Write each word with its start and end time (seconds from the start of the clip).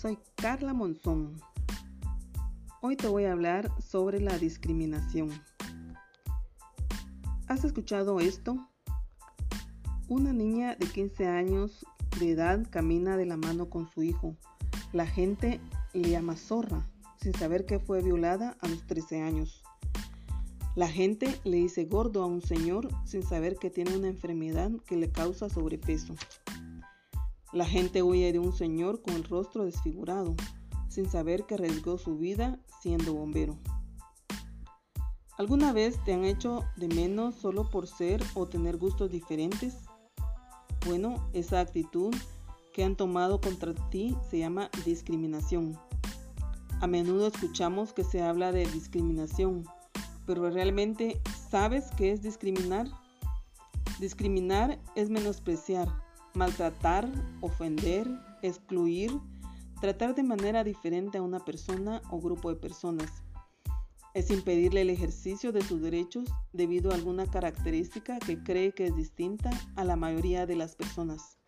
Soy 0.00 0.18
Carla 0.36 0.72
Monzón. 0.72 1.38
Hoy 2.80 2.96
te 2.96 3.06
voy 3.06 3.24
a 3.24 3.32
hablar 3.32 3.70
sobre 3.82 4.18
la 4.18 4.38
discriminación. 4.38 5.28
¿Has 7.48 7.64
escuchado 7.64 8.18
esto? 8.18 8.66
Una 10.08 10.32
niña 10.32 10.74
de 10.74 10.86
15 10.86 11.26
años 11.26 11.84
de 12.18 12.30
edad 12.30 12.66
camina 12.70 13.18
de 13.18 13.26
la 13.26 13.36
mano 13.36 13.68
con 13.68 13.90
su 13.90 14.02
hijo. 14.02 14.36
La 14.94 15.06
gente 15.06 15.60
le 15.92 16.08
llama 16.08 16.34
zorra, 16.34 16.88
sin 17.20 17.34
saber 17.34 17.66
que 17.66 17.78
fue 17.78 18.00
violada 18.00 18.56
a 18.62 18.68
los 18.68 18.86
13 18.86 19.20
años. 19.20 19.62
La 20.76 20.88
gente 20.88 21.38
le 21.44 21.58
dice 21.58 21.84
gordo 21.84 22.22
a 22.22 22.26
un 22.26 22.40
señor 22.40 22.88
sin 23.04 23.22
saber 23.22 23.56
que 23.56 23.68
tiene 23.68 23.94
una 23.94 24.08
enfermedad 24.08 24.70
que 24.86 24.96
le 24.96 25.10
causa 25.10 25.50
sobrepeso. 25.50 26.14
La 27.52 27.64
gente 27.64 28.02
huye 28.04 28.32
de 28.32 28.38
un 28.38 28.52
señor 28.52 29.02
con 29.02 29.14
el 29.14 29.24
rostro 29.24 29.64
desfigurado, 29.64 30.36
sin 30.88 31.10
saber 31.10 31.46
que 31.46 31.54
arriesgó 31.54 31.98
su 31.98 32.16
vida 32.16 32.60
siendo 32.80 33.14
bombero. 33.14 33.58
¿Alguna 35.36 35.72
vez 35.72 35.98
te 36.04 36.12
han 36.12 36.24
hecho 36.24 36.64
de 36.76 36.86
menos 36.86 37.34
solo 37.34 37.68
por 37.68 37.88
ser 37.88 38.22
o 38.34 38.46
tener 38.46 38.76
gustos 38.76 39.10
diferentes? 39.10 39.74
Bueno, 40.86 41.28
esa 41.32 41.60
actitud 41.60 42.14
que 42.72 42.84
han 42.84 42.94
tomado 42.94 43.40
contra 43.40 43.74
ti 43.90 44.16
se 44.30 44.38
llama 44.38 44.70
discriminación. 44.84 45.76
A 46.80 46.86
menudo 46.86 47.26
escuchamos 47.26 47.92
que 47.92 48.04
se 48.04 48.22
habla 48.22 48.52
de 48.52 48.64
discriminación, 48.66 49.64
pero 50.24 50.48
realmente 50.50 51.20
¿sabes 51.50 51.86
qué 51.96 52.12
es 52.12 52.22
discriminar? 52.22 52.86
Discriminar 53.98 54.78
es 54.94 55.10
menospreciar, 55.10 55.88
maltratar, 56.34 57.08
ofender, 57.40 58.06
excluir, 58.42 59.10
tratar 59.80 60.14
de 60.14 60.22
manera 60.22 60.64
diferente 60.64 61.18
a 61.18 61.22
una 61.22 61.44
persona 61.44 62.02
o 62.10 62.20
grupo 62.20 62.50
de 62.50 62.56
personas. 62.56 63.22
Es 64.12 64.30
impedirle 64.30 64.82
el 64.82 64.90
ejercicio 64.90 65.52
de 65.52 65.62
sus 65.62 65.80
derechos 65.80 66.24
debido 66.52 66.90
a 66.90 66.94
alguna 66.94 67.26
característica 67.26 68.18
que 68.18 68.42
cree 68.42 68.72
que 68.72 68.86
es 68.86 68.96
distinta 68.96 69.50
a 69.76 69.84
la 69.84 69.96
mayoría 69.96 70.46
de 70.46 70.56
las 70.56 70.74
personas. 70.74 71.38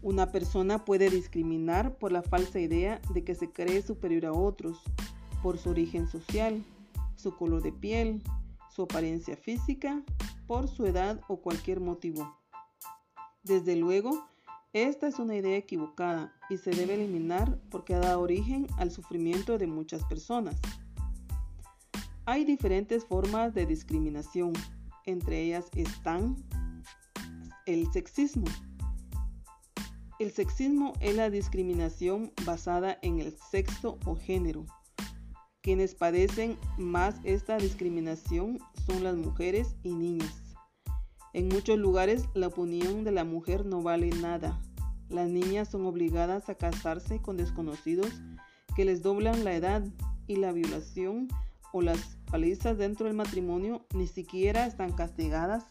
Una 0.00 0.30
persona 0.30 0.84
puede 0.84 1.10
discriminar 1.10 1.98
por 1.98 2.12
la 2.12 2.22
falsa 2.22 2.60
idea 2.60 3.00
de 3.12 3.24
que 3.24 3.34
se 3.34 3.50
cree 3.50 3.82
superior 3.82 4.26
a 4.26 4.32
otros, 4.32 4.82
por 5.42 5.58
su 5.58 5.70
origen 5.70 6.08
social, 6.08 6.62
su 7.16 7.34
color 7.36 7.62
de 7.62 7.72
piel, 7.72 8.22
su 8.70 8.82
apariencia 8.82 9.36
física, 9.36 10.02
por 10.46 10.68
su 10.68 10.86
edad 10.86 11.20
o 11.28 11.38
cualquier 11.38 11.80
motivo. 11.80 12.43
Desde 13.44 13.76
luego, 13.76 14.26
esta 14.72 15.06
es 15.06 15.18
una 15.18 15.36
idea 15.36 15.58
equivocada 15.58 16.34
y 16.48 16.56
se 16.56 16.70
debe 16.70 16.94
eliminar 16.94 17.60
porque 17.70 17.94
ha 17.94 18.00
dado 18.00 18.22
origen 18.22 18.66
al 18.78 18.90
sufrimiento 18.90 19.58
de 19.58 19.66
muchas 19.66 20.02
personas. 20.04 20.56
Hay 22.24 22.46
diferentes 22.46 23.04
formas 23.04 23.52
de 23.52 23.66
discriminación, 23.66 24.54
entre 25.04 25.42
ellas 25.42 25.66
están 25.74 26.36
el 27.66 27.86
sexismo. 27.92 28.46
El 30.18 30.32
sexismo 30.32 30.94
es 31.00 31.14
la 31.14 31.28
discriminación 31.28 32.32
basada 32.46 32.98
en 33.02 33.20
el 33.20 33.36
sexo 33.50 33.98
o 34.06 34.16
género. 34.16 34.64
Quienes 35.60 35.94
padecen 35.94 36.56
más 36.78 37.16
esta 37.24 37.58
discriminación 37.58 38.58
son 38.86 39.04
las 39.04 39.16
mujeres 39.16 39.76
y 39.82 39.92
niñas. 39.92 40.43
En 41.34 41.48
muchos 41.48 41.76
lugares 41.76 42.28
la 42.32 42.46
opinión 42.46 43.02
de 43.02 43.10
la 43.10 43.24
mujer 43.24 43.66
no 43.66 43.82
vale 43.82 44.08
nada. 44.10 44.56
Las 45.08 45.28
niñas 45.28 45.68
son 45.68 45.84
obligadas 45.84 46.48
a 46.48 46.54
casarse 46.54 47.20
con 47.20 47.36
desconocidos 47.36 48.06
que 48.76 48.84
les 48.84 49.02
doblan 49.02 49.42
la 49.42 49.52
edad 49.54 49.82
y 50.28 50.36
la 50.36 50.52
violación 50.52 51.26
o 51.72 51.82
las 51.82 51.98
palizas 52.30 52.78
dentro 52.78 53.06
del 53.06 53.16
matrimonio 53.16 53.84
ni 53.92 54.06
siquiera 54.06 54.64
están 54.64 54.92
castigadas 54.92 55.64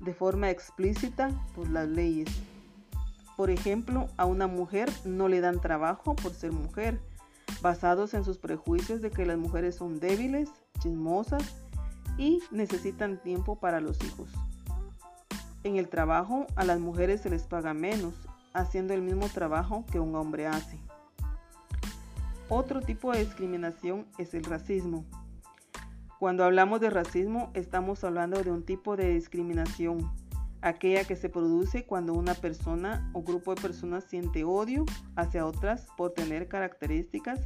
de 0.00 0.14
forma 0.14 0.50
explícita 0.50 1.30
por 1.54 1.70
las 1.70 1.88
leyes. 1.88 2.28
Por 3.36 3.50
ejemplo, 3.50 4.08
a 4.16 4.24
una 4.24 4.48
mujer 4.48 4.90
no 5.04 5.28
le 5.28 5.40
dan 5.40 5.60
trabajo 5.60 6.16
por 6.16 6.34
ser 6.34 6.50
mujer, 6.50 7.00
basados 7.62 8.14
en 8.14 8.24
sus 8.24 8.38
prejuicios 8.38 9.00
de 9.00 9.12
que 9.12 9.26
las 9.26 9.38
mujeres 9.38 9.76
son 9.76 10.00
débiles, 10.00 10.50
chismosas 10.80 11.54
y 12.18 12.40
necesitan 12.50 13.22
tiempo 13.22 13.60
para 13.60 13.80
los 13.80 14.02
hijos. 14.02 14.28
En 15.64 15.76
el 15.76 15.88
trabajo 15.88 16.46
a 16.56 16.64
las 16.64 16.78
mujeres 16.78 17.22
se 17.22 17.30
les 17.30 17.44
paga 17.44 17.72
menos, 17.72 18.14
haciendo 18.52 18.92
el 18.92 19.00
mismo 19.00 19.30
trabajo 19.30 19.86
que 19.90 19.98
un 19.98 20.14
hombre 20.14 20.46
hace. 20.46 20.78
Otro 22.50 22.82
tipo 22.82 23.12
de 23.12 23.24
discriminación 23.24 24.06
es 24.18 24.34
el 24.34 24.44
racismo. 24.44 25.06
Cuando 26.18 26.44
hablamos 26.44 26.80
de 26.80 26.90
racismo 26.90 27.50
estamos 27.54 28.04
hablando 28.04 28.42
de 28.42 28.50
un 28.50 28.62
tipo 28.62 28.94
de 28.96 29.14
discriminación, 29.14 30.12
aquella 30.60 31.04
que 31.04 31.16
se 31.16 31.30
produce 31.30 31.86
cuando 31.86 32.12
una 32.12 32.34
persona 32.34 33.10
o 33.14 33.22
grupo 33.22 33.54
de 33.54 33.62
personas 33.62 34.04
siente 34.04 34.44
odio 34.44 34.84
hacia 35.16 35.46
otras 35.46 35.86
por 35.96 36.12
tener 36.12 36.46
características 36.46 37.40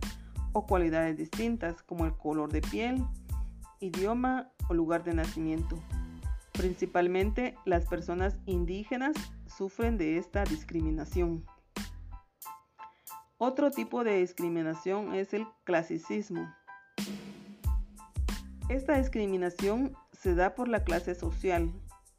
o 0.52 0.66
cualidades 0.66 1.16
distintas 1.16 1.82
como 1.84 2.04
el 2.04 2.16
color 2.16 2.50
de 2.50 2.62
piel, 2.62 3.04
idioma 3.78 4.50
o 4.68 4.74
lugar 4.74 5.04
de 5.04 5.14
nacimiento. 5.14 5.78
Principalmente 6.58 7.56
las 7.64 7.86
personas 7.86 8.36
indígenas 8.44 9.14
sufren 9.46 9.96
de 9.96 10.18
esta 10.18 10.42
discriminación. 10.42 11.46
Otro 13.36 13.70
tipo 13.70 14.02
de 14.02 14.18
discriminación 14.18 15.14
es 15.14 15.32
el 15.34 15.46
clasicismo. 15.62 16.52
Esta 18.68 18.98
discriminación 18.98 19.96
se 20.12 20.34
da 20.34 20.56
por 20.56 20.66
la 20.66 20.82
clase 20.82 21.14
social 21.14 21.72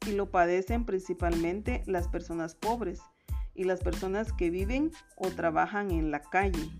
y 0.06 0.12
lo 0.12 0.30
padecen 0.30 0.86
principalmente 0.86 1.82
las 1.84 2.08
personas 2.08 2.54
pobres 2.54 3.02
y 3.54 3.64
las 3.64 3.82
personas 3.82 4.32
que 4.32 4.48
viven 4.48 4.90
o 5.16 5.28
trabajan 5.28 5.90
en 5.90 6.10
la 6.10 6.22
calle. 6.22 6.70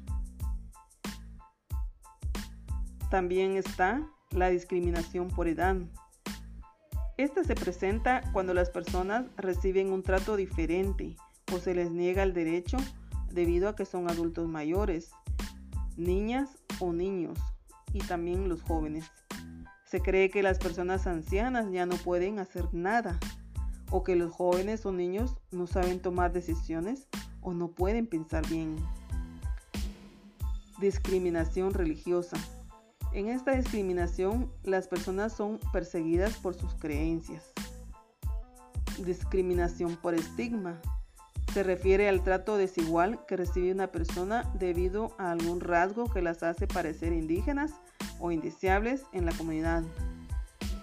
También 3.10 3.58
está 3.58 4.10
la 4.30 4.48
discriminación 4.48 5.28
por 5.28 5.46
edad. 5.46 5.76
Esta 7.20 7.44
se 7.44 7.54
presenta 7.54 8.22
cuando 8.32 8.54
las 8.54 8.70
personas 8.70 9.26
reciben 9.36 9.92
un 9.92 10.02
trato 10.02 10.36
diferente 10.36 11.16
o 11.52 11.58
se 11.58 11.74
les 11.74 11.90
niega 11.90 12.22
el 12.22 12.32
derecho 12.32 12.78
debido 13.30 13.68
a 13.68 13.76
que 13.76 13.84
son 13.84 14.10
adultos 14.10 14.48
mayores, 14.48 15.10
niñas 15.98 16.56
o 16.78 16.94
niños 16.94 17.38
y 17.92 17.98
también 17.98 18.48
los 18.48 18.62
jóvenes. 18.62 19.04
Se 19.84 20.00
cree 20.00 20.30
que 20.30 20.42
las 20.42 20.58
personas 20.58 21.06
ancianas 21.06 21.70
ya 21.70 21.84
no 21.84 21.96
pueden 21.96 22.38
hacer 22.38 22.72
nada 22.72 23.20
o 23.90 24.02
que 24.02 24.16
los 24.16 24.32
jóvenes 24.32 24.86
o 24.86 24.92
niños 24.92 25.36
no 25.50 25.66
saben 25.66 26.00
tomar 26.00 26.32
decisiones 26.32 27.06
o 27.42 27.52
no 27.52 27.68
pueden 27.68 28.06
pensar 28.06 28.48
bien. 28.48 28.76
Discriminación 30.80 31.74
religiosa. 31.74 32.38
En 33.12 33.26
esta 33.26 33.56
discriminación, 33.56 34.52
las 34.62 34.86
personas 34.86 35.32
son 35.32 35.58
perseguidas 35.72 36.36
por 36.36 36.54
sus 36.54 36.74
creencias. 36.74 37.52
Discriminación 39.04 39.96
por 39.96 40.14
estigma. 40.14 40.80
Se 41.52 41.64
refiere 41.64 42.08
al 42.08 42.22
trato 42.22 42.56
desigual 42.56 43.26
que 43.26 43.36
recibe 43.36 43.72
una 43.72 43.88
persona 43.88 44.48
debido 44.54 45.16
a 45.18 45.32
algún 45.32 45.60
rasgo 45.60 46.08
que 46.08 46.22
las 46.22 46.44
hace 46.44 46.68
parecer 46.68 47.12
indígenas 47.12 47.72
o 48.20 48.30
indeseables 48.30 49.02
en 49.12 49.26
la 49.26 49.32
comunidad. 49.32 49.82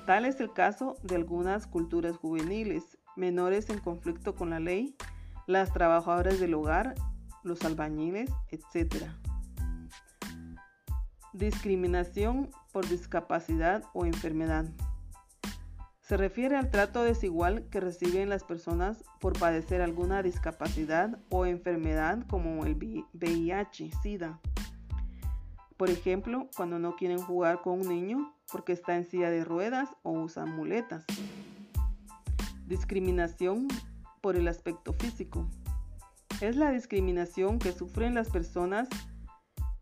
Tal 0.06 0.26
es 0.26 0.42
el 0.42 0.52
caso 0.52 0.98
de 1.04 1.16
algunas 1.16 1.66
culturas 1.66 2.18
juveniles, 2.18 2.98
menores 3.16 3.70
en 3.70 3.80
conflicto 3.80 4.36
con 4.36 4.50
la 4.50 4.60
ley, 4.60 4.96
las 5.46 5.72
trabajadoras 5.72 6.42
del 6.42 6.56
hogar, 6.56 6.96
los 7.44 7.64
albañiles, 7.64 8.30
etc. 8.52 9.06
Discriminación 11.38 12.50
por 12.72 12.90
discapacidad 12.90 13.84
o 13.94 14.08
enfermedad. 14.08 14.66
Se 16.02 16.18
refiere 16.18 16.56
al 16.56 16.72
trato 16.72 17.04
desigual 17.04 17.70
que 17.70 17.80
reciben 17.80 18.30
las 18.30 18.44
personas 18.44 19.04
por 19.20 19.38
padecer 19.38 19.84
alguna 19.84 20.24
discapacidad 20.24 21.20
o 21.30 21.46
enfermedad 21.46 22.26
como 22.28 22.66
el 22.66 22.74
VIH, 23.14 23.92
SIDA. 24.02 24.40
Por 25.78 25.92
ejemplo, 25.92 26.50
cuando 26.56 26.80
no 26.80 26.96
quieren 26.96 27.20
jugar 27.20 27.62
con 27.62 27.82
un 27.82 27.88
niño 27.88 28.34
porque 28.52 28.74
está 28.74 28.98
en 28.98 29.06
silla 29.06 29.30
de 29.30 29.46
ruedas 29.46 29.90
o 30.02 30.14
usa 30.14 30.48
muletas. 30.48 31.06
Discriminación 32.66 33.68
por 34.22 34.38
el 34.38 34.48
aspecto 34.48 34.92
físico. 34.94 35.48
Es 36.42 36.56
la 36.56 36.72
discriminación 36.72 37.60
que 37.60 37.74
sufren 37.74 38.16
las 38.16 38.32
personas 38.32 38.90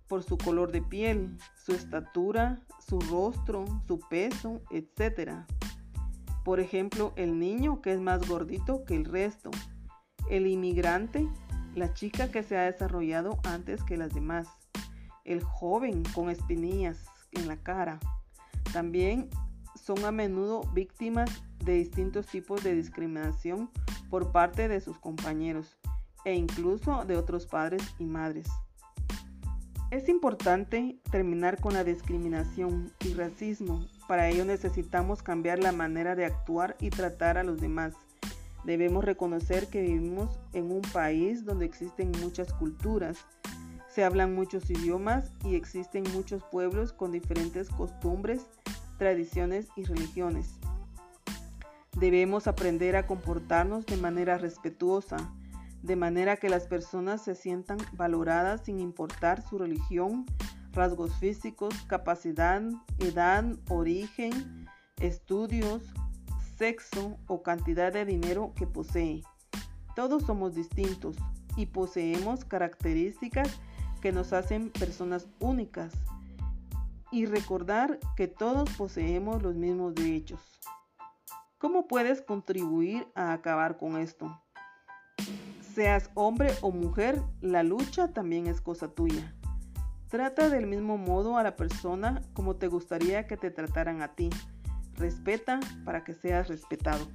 por 0.08 0.24
su 0.24 0.38
color 0.38 0.72
de 0.72 0.82
piel, 0.82 1.38
su 1.56 1.74
estatura, 1.74 2.62
su 2.80 3.00
rostro, 3.00 3.66
su 3.88 4.00
peso, 4.00 4.62
etc. 4.72 5.46
Por 6.44 6.60
ejemplo, 6.60 7.14
el 7.16 7.40
niño 7.40 7.82
que 7.82 7.94
es 7.94 8.00
más 8.00 8.28
gordito 8.28 8.86
que 8.86 8.96
el 8.96 9.06
resto, 9.06 9.52
el 10.30 10.48
inmigrante, 10.48 11.28
la 11.74 11.94
chica 11.94 12.32
que 12.32 12.44
se 12.44 12.58
ha 12.58 12.64
desarrollado 12.64 13.40
antes 13.44 13.84
que 13.84 13.98
las 13.98 14.14
demás, 14.14 14.48
el 15.24 15.44
joven 15.44 16.04
con 16.14 16.30
espinillas 16.30 17.06
en 17.32 17.48
la 17.48 17.58
cara. 17.58 18.00
También 18.72 19.30
son 19.76 20.06
a 20.06 20.12
menudo 20.12 20.62
víctimas 20.74 21.30
de 21.64 21.74
distintos 21.74 22.28
tipos 22.28 22.64
de 22.64 22.76
discriminación 22.76 23.70
por 24.10 24.32
parte 24.32 24.68
de 24.68 24.80
sus 24.80 24.98
compañeros 25.00 25.78
e 26.26 26.34
incluso 26.36 27.06
de 27.06 27.18
otros 27.18 27.46
padres 27.46 27.84
y 28.00 28.06
madres. 28.06 28.48
Es 29.96 30.10
importante 30.10 31.00
terminar 31.10 31.62
con 31.62 31.74
la 31.74 31.86
discriminación 31.86 32.92
y 33.00 33.14
racismo. 33.14 33.88
Para 34.10 34.28
ello 34.28 34.44
necesitamos 34.44 35.24
cambiar 35.24 35.60
la 35.60 35.72
manera 35.72 36.18
de 36.18 36.26
actuar 36.26 36.76
y 36.82 36.90
tratar 36.90 37.38
a 37.38 37.46
los 37.46 37.62
demás. 37.62 37.94
Debemos 38.66 39.06
reconocer 39.06 39.68
que 39.68 39.82
vivimos 39.82 40.38
en 40.52 40.70
un 40.70 40.82
país 40.82 41.46
donde 41.46 41.66
existen 41.66 42.12
muchas 42.22 42.52
culturas, 42.52 43.26
se 43.88 44.04
hablan 44.04 44.36
muchos 44.36 44.70
idiomas 44.70 45.32
y 45.46 45.56
existen 45.56 46.04
muchos 46.14 46.44
pueblos 46.44 46.92
con 46.92 47.14
diferentes 47.14 47.70
costumbres, 47.70 48.48
tradiciones 48.98 49.70
y 49.78 49.86
religiones. 49.86 50.60
Debemos 51.98 52.48
aprender 52.48 52.98
a 52.98 53.08
comportarnos 53.08 53.86
de 53.86 53.96
manera 53.96 54.38
respetuosa, 54.38 55.34
de 55.86 55.96
manera 55.96 56.38
que 56.38 56.50
las 56.50 56.66
personas 56.66 57.22
se 57.22 57.36
sientan 57.36 57.78
valoradas 57.94 58.62
sin 58.62 58.80
importar 58.80 59.48
su 59.48 59.60
religión, 59.60 60.26
rasgos 60.72 61.14
físicos, 61.20 61.76
capacidad, 61.88 62.64
edad, 62.98 63.46
origen, 63.70 64.68
estudios, 65.00 65.84
sexo 66.58 67.18
o 67.28 67.44
cantidad 67.44 67.94
de 67.94 68.04
dinero 68.04 68.52
que 68.56 68.66
posee. 68.66 69.22
Todos 69.96 70.24
somos 70.24 70.56
distintos 70.56 71.18
y 71.56 71.68
poseemos 71.68 72.46
características 72.46 73.50
que 74.02 74.12
nos 74.12 74.34
hacen 74.34 74.72
personas 74.72 75.28
únicas 75.40 75.94
y 77.12 77.28
recordar 77.28 78.00
que 78.18 78.28
todos 78.28 78.72
poseemos 78.72 79.44
los 79.44 79.54
mismos 79.54 79.94
derechos. 79.94 80.42
¿Cómo 81.60 81.88
puedes 81.88 82.24
contribuir 82.24 83.08
a 83.14 83.34
acabar 83.34 83.78
con 83.78 83.98
esto? 83.98 84.42
Seas 85.76 86.10
hombre 86.14 86.54
o 86.62 86.72
mujer, 86.72 87.22
la 87.42 87.62
lucha 87.62 88.08
también 88.08 88.48
es 88.48 88.62
cosa 88.62 88.88
tuya. 88.88 89.36
Trata 90.08 90.50
del 90.50 90.68
mismo 90.68 90.98
modo 90.98 91.38
a 91.38 91.44
la 91.44 91.58
persona 91.58 92.22
como 92.32 92.56
te 92.56 92.68
gustaría 92.68 93.28
que 93.28 93.36
te 93.36 93.52
trataran 93.52 94.02
a 94.02 94.16
ti. 94.16 94.30
Respeta 94.94 95.60
para 95.84 96.06
que 96.06 96.14
seas 96.14 96.48
respetado. 96.48 97.06